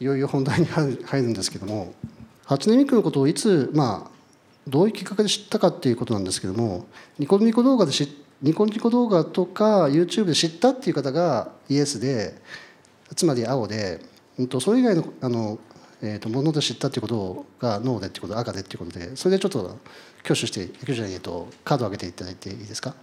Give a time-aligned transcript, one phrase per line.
[0.00, 1.92] いよいよ本題に入るんですけども
[2.46, 4.10] 初音ミクのことをいつまあ
[4.66, 6.86] どういうきっかけで知ったかっていうことなんですけども
[7.18, 8.08] ニコニコ動画で知
[8.42, 12.34] ニコニコ動画とか YouTube で知ったっていう方がイエスで
[13.14, 14.00] つまり青で、
[14.38, 15.58] うん、とそれ以外のあの、
[16.00, 19.76] えー、ともので知ったっていうことがノーでっていうこと赤でっていうことでそれでちょっと
[20.24, 22.94] 挙手して挙手じゃないとカードを上げていただいていいですか？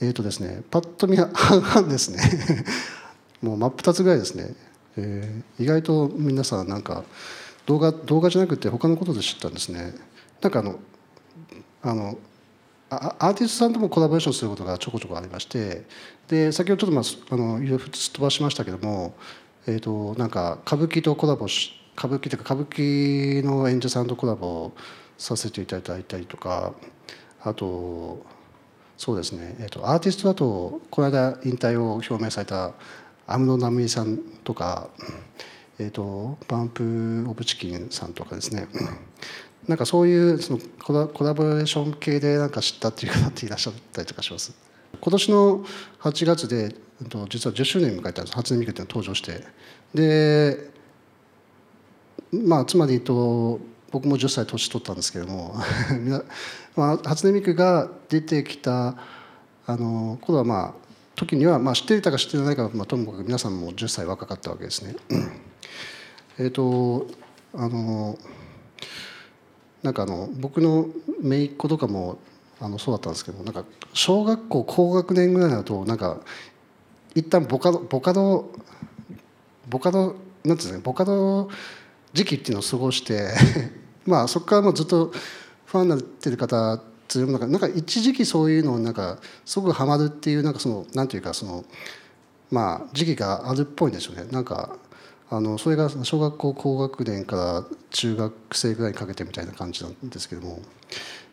[0.00, 2.64] えっ、ー、とですねパッと見半々ですね。
[3.44, 4.54] もう真っ二つぐらいですね、
[4.96, 7.04] えー、意外と皆さんなんか
[7.66, 9.94] 動画動画じゃなくて他のことで知ったんですね。
[10.40, 10.78] なんかあの
[11.82, 12.18] あの
[12.90, 15.84] アーティストさんともコラボレーションすることがちょこちょこありまして
[16.28, 19.14] で先ほどちょっと、まあ、あのいろいろすっ飛ばしましたけども、
[19.66, 24.72] えーと、なんか歌舞伎とコラボし歌舞伎というか歌舞伎の演者さんとコラボ
[25.18, 26.72] させていただいたりとか
[27.42, 28.24] あと
[28.96, 32.72] そうですね、えーと、アーティストだとこの間引退を表明された
[33.26, 34.88] 安室奈美恵さんとか、
[35.78, 38.68] えーと、バンプ・オブ・チキンさんとかですね。
[39.66, 44.54] なんかそういうそのコラコラボレーション系でなんか知ったっていう方っていらっしゃったりとかします？
[45.00, 45.64] 今年の
[46.00, 48.36] 8月で実は10周年迎えたんです。
[48.36, 49.42] 初音ミクっていうの登場して。
[49.94, 50.70] で
[52.32, 55.54] まあつまりと僕も10歳年取ったんですけれども
[56.76, 58.96] まあ、初音ミクが出てきた
[59.66, 60.83] あの頃はまあ
[61.16, 64.96] 時には、まあ、知っていたか知っていないか、まあ、ともかく皆さんも10歳若かったわけですね。
[66.38, 67.06] えっと
[67.54, 68.18] あの
[69.82, 70.88] なんかあの僕の
[71.22, 72.18] 姪っ子とかも
[72.60, 76.20] あのそうだったんですけどなんか小学校高学年ぐらいだとなんか
[77.14, 78.50] 一旦ボカドボカド
[79.68, 81.48] ボカドなんていうんですかボカド
[82.12, 83.30] 時期っていうのを過ごして
[84.06, 85.12] まあそこからもずっと
[85.66, 86.80] ファンになってる方
[87.20, 91.64] っていうのがなんか一時期そういうのをなんかすごくハマるっていうなんかそのなんていうかその
[92.50, 94.24] まあ時期があるっぽいんですよね。
[94.30, 94.76] なんか
[95.30, 100.60] あのそれが小学校高学年から中学生ぐらいにかけてみたいな感じなんですけども。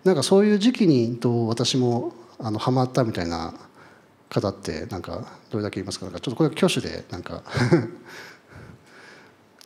[0.04, 3.54] なんかそういう時期にと私もあのハマったみたいな
[4.30, 6.06] 方ってなんかどれだけいますか？
[6.06, 7.44] なんかちょっとこれ挙手でなんか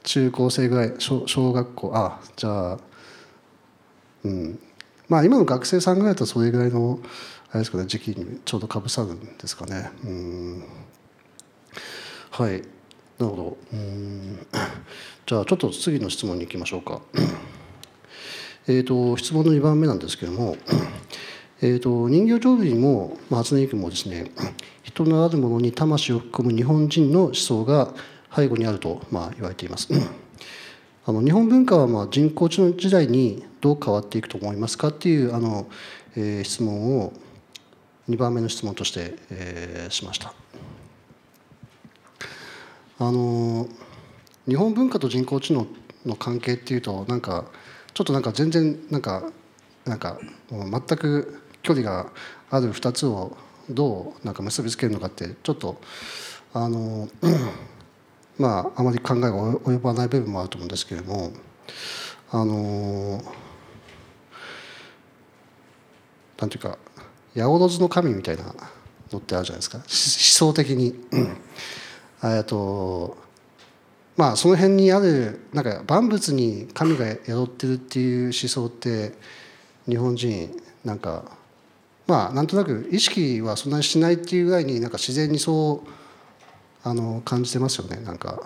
[0.03, 2.77] 中高生ぐらい小小学校あじゃあ
[4.25, 4.59] うん。
[5.09, 6.99] まあ今の学生さんぐらいだとそれぐらいの
[7.51, 9.89] あれですかね時期にちょうどかぶさるんですかね。
[12.31, 12.61] はい。
[13.17, 13.57] なるほど。
[15.25, 17.01] じゃあちょっと次の質問に行きましょうか。
[18.67, 20.57] えっと質問の2番目なんですけども
[21.61, 24.29] えーと、人形浄瑠璃も、まあ、初音ミクもですね
[24.83, 27.93] 人のあるものに魂を含む日本人の思想が
[28.35, 29.87] 背後にあると、まあ、言われています。
[31.07, 35.67] あの日本文化はまあ人工知能時代にどう変わっていくと思いますかっていうあの、
[36.15, 37.13] えー、質問を
[38.09, 40.33] 2番目の質問として、えー、しました。
[42.97, 43.67] あの
[44.47, 45.67] 日本文化と人工知能
[46.05, 47.45] の関係っていうとなんか
[47.93, 49.31] ちょっとなんか全然なんか
[49.85, 50.17] なんか
[50.49, 52.11] 全く距離が
[52.49, 53.37] ある2つを
[53.69, 55.79] どうなんか結びつけるのかってちょっと
[56.53, 57.09] あの
[58.37, 61.31] まああまり考えが及ばない部分もあると思うんですけれども
[62.31, 63.21] あの
[66.39, 66.77] なんていうか
[67.35, 68.43] 八百万の神みたいな
[69.11, 70.95] のってあるじゃないですか思想的に。
[72.23, 73.17] えっと
[74.17, 79.13] まあその辺にあるなんか万物に神が宿ってるっていう思想って
[79.87, 80.49] 日本人
[80.83, 81.31] なんか
[82.07, 85.89] まあなんとなく意識はそんなにしないっていうぐらいになんか自然にそう
[86.85, 88.43] あの感じてますよねなんか。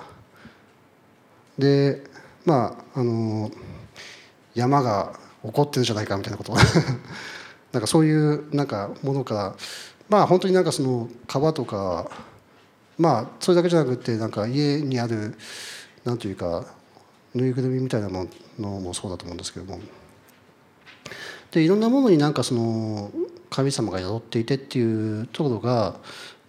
[1.58, 2.02] で
[2.46, 3.52] まああの
[4.56, 6.56] 山が起こってるんじゃないかみたいなこと。
[7.74, 9.36] なんかそういうなんかものか。
[9.36, 9.56] ら
[10.08, 12.10] まあ本当になんかその川とか
[12.98, 15.36] まあそれだけじゃなくてなんか家にある
[16.06, 16.66] なんというか
[17.36, 18.26] ぬいぐるみみたいなも
[18.58, 19.80] のもそうだと思うんですけども。
[21.52, 23.12] でいろんなものになんかその
[23.50, 25.96] 神様が宿っていてっていうところが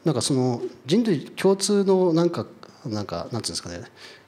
[0.05, 2.47] なんかその人類共通のなんか
[2.87, 3.83] なんかなんていうんですかね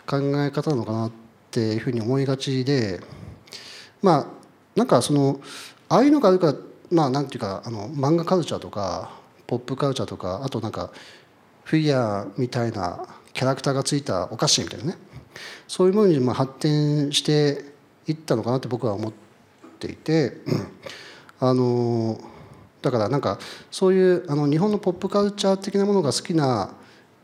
[0.06, 1.12] 考え方なのかなっ
[1.50, 3.00] ていうふうに思いがちで
[4.02, 4.26] まあ
[4.76, 5.40] なんかその
[5.88, 6.54] ああいうのがあるから
[6.90, 9.10] まあなんていうかあの漫画カルチャーとか
[9.46, 10.90] ポップカルチャーとかあとなんか
[11.64, 14.98] フィギュアみたいなキャラクターがついたお菓子みたいなね。
[15.66, 17.64] そういうものにまあ発展して
[18.06, 19.12] いったのかなって僕は思っ
[19.78, 20.38] ていて
[21.40, 22.18] あの
[22.82, 23.38] だからなんか
[23.70, 26.74] そういうあの日本のポップカルチャー的なものが好きな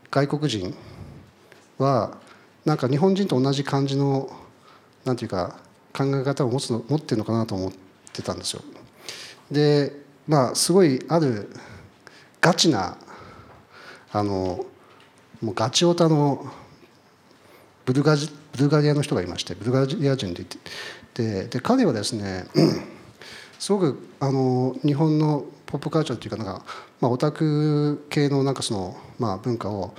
[0.09, 0.73] 外国人
[1.77, 2.17] は
[2.65, 4.31] なんか日本人と同じ感じの
[5.05, 5.59] なんていうか
[5.93, 7.71] 考え方を持つの持ってるのかなと思っ
[8.13, 8.61] てたんですよ。
[9.51, 9.93] で
[10.27, 11.49] まあすごいある
[12.41, 12.97] ガチな
[14.11, 14.65] あの
[15.41, 16.45] もうガチオタの
[17.85, 20.45] ブルガジブルガリアの人がいましてブルガリア人で
[21.13, 22.45] でで彼はですね
[23.59, 26.65] すごくあの日本のポップカルチャーっていうかなんか、
[27.01, 29.93] まあ、オタク系のなんかその、まあ、文化を、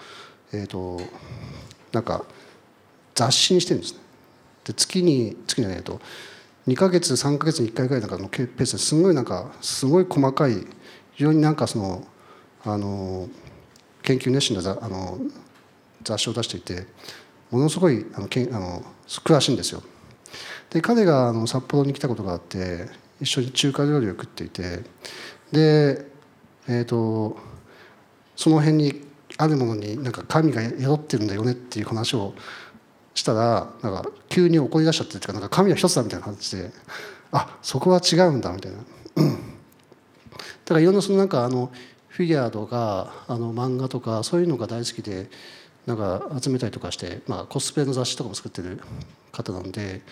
[0.53, 1.01] えーと、
[1.93, 2.25] なんか
[3.15, 4.01] 雑誌にしてるんですね。
[4.65, 6.01] で月に月にはないと
[6.67, 10.55] 2か月3か月に1回ぐらいなんかのペースですごいなんかすごい細かい
[11.13, 12.07] 非常になんかその
[12.65, 13.29] あの
[14.03, 15.19] 研究熱心なあの
[16.03, 16.87] 雑誌を出していて
[17.51, 19.83] ものすごいあのけんあの詳しいんですよ。
[20.71, 22.87] で彼があの札幌に来たことがあって
[23.21, 24.81] 一緒に中華料理を食っていて
[25.53, 26.07] で、
[26.69, 27.37] えーと、
[28.37, 29.05] その辺に
[29.37, 32.35] あるものになんか神が宿ってるんだよねっていう話を
[33.15, 36.71] したらなんか急に怒り出しちゃってかなんか神は一つだみたいな感じで
[37.33, 38.79] あそこは違うんだみたいな。
[40.71, 41.73] だからいろんなそのなんかあの
[42.09, 45.29] フィギュアとかあの漫画とかそういうのが大好きで
[45.87, 48.81] なんか集めたりとかして、まあ、コスプレの雑誌とかも作ってる
[49.33, 50.03] 方なんで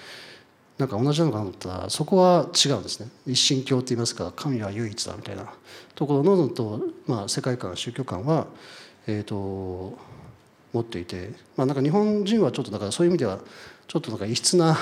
[0.78, 3.08] なんか同じなのかなと思ったらそこは違うんですね。
[3.26, 5.52] 一神教って言いますか神は唯一だみたいな。
[5.96, 8.46] ところのと、まあ、世界観宗教観は、
[9.08, 9.98] えーと、
[10.72, 13.40] 持っていて、まあ、なんか日本人はちょっとだからそういう意味では
[13.88, 14.76] ちょっとなんか異質な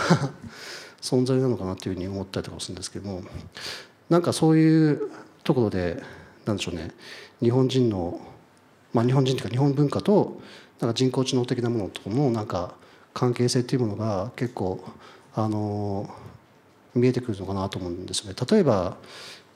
[1.00, 3.22] 存在なのかなっていうふうに思ったりとかするんですけども。
[4.10, 5.10] なんかそういう
[5.42, 6.02] ところで
[6.44, 6.90] なんでしょうね。
[7.40, 8.20] 日本人の、
[8.92, 10.40] まあ、日本人というか日本文化と
[10.80, 12.74] なんか人工知能的なものとのなんか
[13.14, 14.84] 関係性っていうものが結構
[15.36, 16.08] あの
[16.94, 18.36] 見えてくるのかなと思うんですよね。
[18.50, 18.96] 例えば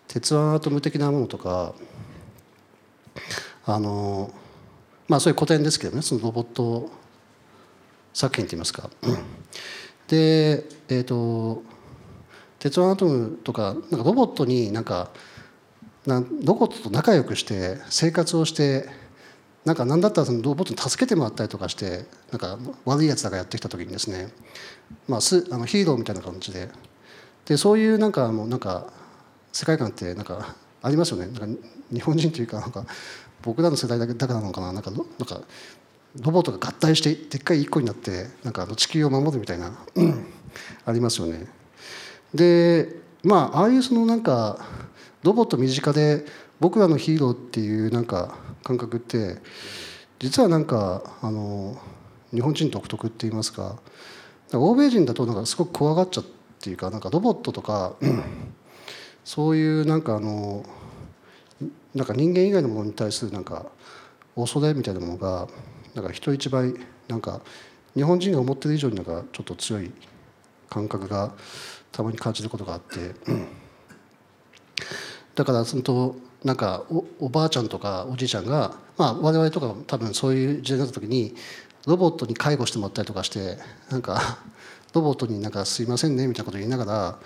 [0.09, 1.75] 鉄腕アトム的なものとか
[3.65, 4.31] あの
[5.09, 6.91] まあそういう古典ですけどねそのロボット
[8.13, 8.91] 作品といいますか。
[10.07, 11.63] でえっ、ー、と
[12.59, 15.11] 鉄腕アトムとかなんかロボットになんか
[16.07, 18.87] なロボットと仲良くして生活をして
[19.65, 24.29] なんか何だったらそのロボットに助けてもらったりとかしてなんか悪いやつらがやってきた時にですね、
[25.07, 26.69] まあ、すあのヒーローみたいな感じで。
[27.47, 28.93] でそういうなんかもうなんか
[29.53, 31.27] 世界観ってなんかありますよね。
[31.27, 31.61] なんか
[31.93, 32.87] 日本人というかなんか
[33.43, 34.73] 僕らの世代だけだからなのかな。
[34.73, 35.41] なんかなんか
[36.23, 39.73] ロボットが合体してでっかい一個になってなんか地球を守るみたいな、
[40.85, 41.47] ありますよね。
[42.35, 44.65] でまあああいうそのなんか
[45.23, 46.25] ロボット身近で
[46.61, 49.37] 僕らのヒーローっていうなんか感覚って
[50.19, 51.77] 実はなんかあの
[52.33, 53.81] 日本人独特って言いますか
[54.53, 56.25] 欧米人だとなんかすごく怖がっちゃっ
[56.61, 57.95] ていうかなんかロボットとか
[59.25, 60.65] そういうなんかあの
[61.95, 63.67] なんか人間以外のものに対するなんか
[64.37, 65.49] 恐れみたいなものが
[65.95, 66.75] なんか人一倍
[67.09, 67.41] なんか
[67.95, 69.91] 日本人が思ってる以上になんかちょっと強い
[70.69, 71.33] 感覚が
[71.91, 73.15] たまに感じることがあって。
[75.35, 81.35] だからそのとなんかおおばあちゃんとかおじいちゃんが、まあ、我々とか多分そういう時代になった時に
[81.87, 83.59] ロボットに介護してもらったりとかして
[83.91, 84.39] なんか
[84.95, 87.19] ロボットになんか「すいませんね」みたいなこと言いながら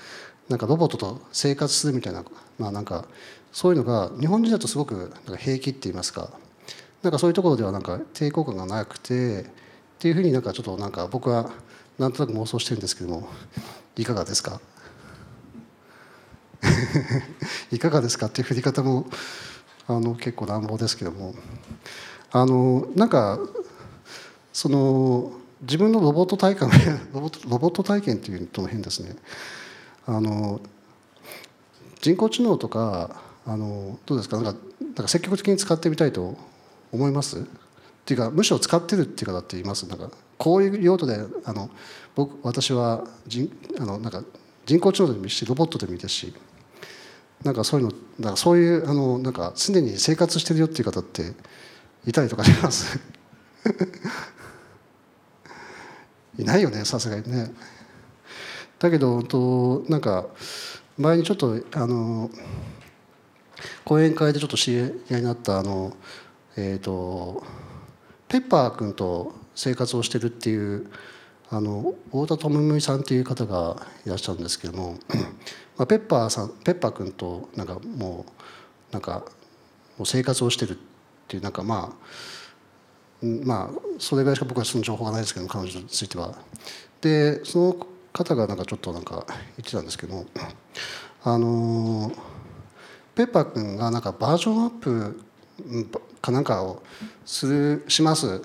[0.48, 2.24] なんかロボットと生活するみたいな,、
[2.58, 3.06] まあ、なんか
[3.52, 6.30] そういうのが日本人だとすごくなんか平気って言いますか。
[7.02, 9.46] なんかそういうところではなんか抵抗感がなくてっ
[9.98, 11.50] ていうふうになんかちょっとなんか僕は
[11.98, 13.28] なんとなく妄想してるんですけども
[13.96, 14.58] いかがですか？
[17.72, 19.06] いかがですかっていう振り方も
[19.86, 21.34] あの結構乱暴ですけども。
[22.36, 23.38] あのなんか
[24.52, 25.30] その
[25.60, 26.68] 自分のロボット体感
[27.14, 29.14] ロボロボット体験っていうとの変ですね。
[30.04, 30.60] あの
[32.00, 34.36] 人工知能とかあのどうですか？
[34.40, 36.36] なんかなんか積極的に使ってみたいと
[36.90, 37.38] 思います？
[37.38, 37.42] っ
[38.04, 39.86] ていうかむしろ使ってるっていう方って言います？
[39.86, 41.70] なんかこういう用途であの
[42.16, 44.24] 僕私は人あのなんか
[44.66, 46.34] 人工知能でもいいしロボットでもいいですし。
[47.44, 51.32] なんかそういうのだからそういうあのなんか常に生活してるよっていう方って
[52.06, 52.98] いたりとかします？
[56.38, 57.52] いないよねさすがにね。
[58.78, 60.26] だけどとなんか
[60.98, 62.30] 前にちょっとあの
[63.84, 65.96] 講演会でちょっと知り合いになったあの
[66.56, 67.44] えっ、ー、と
[68.28, 70.86] ペッパー君と生活をしてるっていう
[71.54, 74.98] あの太田智美さんっていう方がいらっしゃるんですけども
[75.78, 79.24] まあ、ペッパーさんペッパー君となんかもうなんか
[79.96, 80.76] もう生活をしてるっ
[81.28, 81.96] ていうなんかま
[83.22, 86.34] あまあそれぐらいしか僕はその情報がないですけど彼女については。
[87.00, 87.76] でその
[88.12, 90.26] 方がなんかちょっとなんか言ってたんですけど
[91.22, 92.10] あの
[93.14, 95.20] ペッパー君がなんかバージョンアップ
[96.20, 96.82] かなんかを
[97.24, 98.42] するします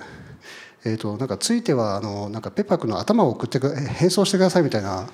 [0.85, 5.09] えーと、なんかついてはあのなんかペッパー君の頭を送って変装してくださいみたいな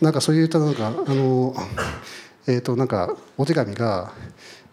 [0.00, 1.54] なんかそういったなんかあの、
[2.48, 4.12] えーと、なんかお手紙が、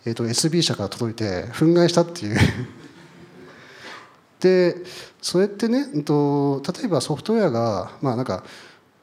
[0.05, 2.37] えーと、SB 社から届いて憤慨したっていう。
[4.39, 4.75] で
[5.21, 8.43] それってね、うんと、例えばソフトウェアがまあなんか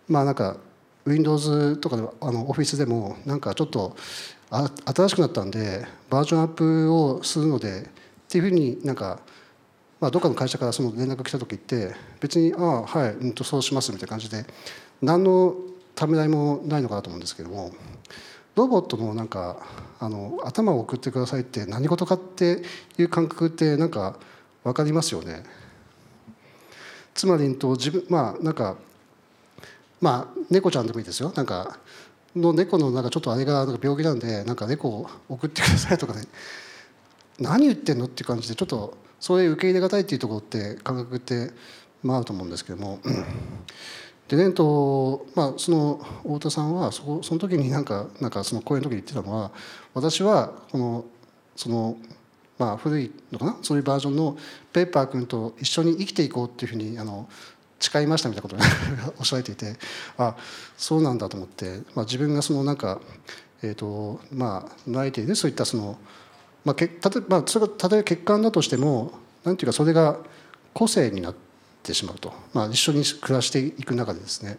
[0.06, 0.58] まあなんか
[1.06, 3.96] Windows とかであの Office でもなんかちょっと
[4.50, 7.84] あ新しくなったんでバージョンアップをするのでっ
[8.28, 9.18] ていうふうになんか、
[10.00, 14.46] まあ、どっかの会社からその連絡来た時って別に「ああはい、うん、とそうします」みたいな感じで
[15.02, 15.54] 何の
[15.94, 17.70] ためらいもないのかなと思うんですけども
[18.54, 19.58] ロボットのなんか
[20.00, 22.62] あの頭を送ってくださいって何事かって
[22.98, 24.18] いう感覚ってなんか
[24.64, 25.44] 分かりますよね。
[27.14, 28.76] つまりと自分まあなんか
[30.00, 31.78] まあ猫ちゃんでもいいですよなんか
[32.34, 36.22] の猫のなんかちょっとあれがなんか病気なんでなんか猫を送ってくださいとかね
[37.38, 41.50] 何言ってんのっていう感じでちょっとそれ受け入れがたいっていうところって感覚って
[42.02, 42.98] まああると思うんですけども。
[44.28, 49.50] でねとまあその太田さんはそその時になんかなんかその講演の時に言ってたのは
[49.92, 51.04] 私はこの
[51.56, 51.96] その
[52.56, 53.56] まあ古いのかな？
[53.62, 54.36] そういうバージョンの
[54.72, 57.28] ペーパー君と一緒に生きていこうっていうふうにあの
[57.80, 58.56] 誓いましたみたいなこと
[59.10, 59.76] を おっしゃられていて
[60.16, 60.36] あ
[60.76, 63.00] そうなんだと思って、まあ、自分がそのなんか
[63.62, 65.98] えっ、ー、とまあ内定でそういったその
[66.64, 69.12] まあけたとまあそれが例えば欠陥だとしても
[69.44, 70.18] なんていうかそれが
[70.72, 71.34] 個性になっ
[71.82, 74.58] てしまうと、まあ、一緒に暮らしていく中でですね。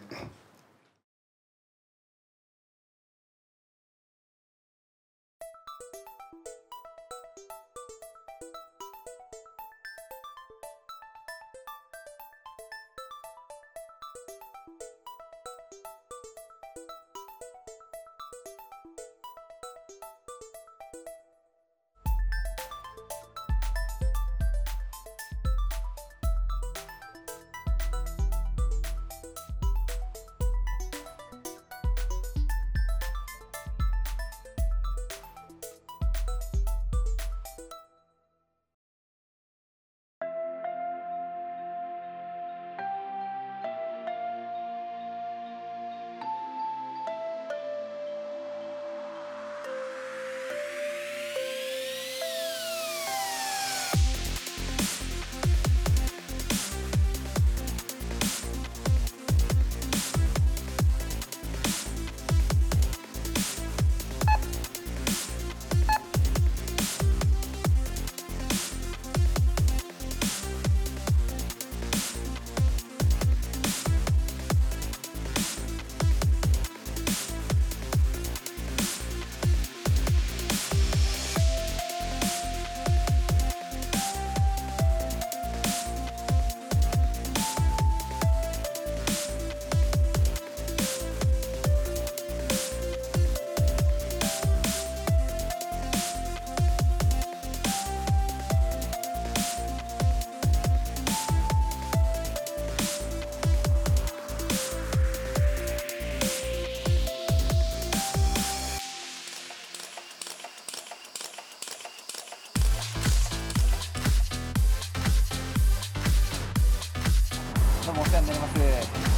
[118.11, 119.10] 世話になります。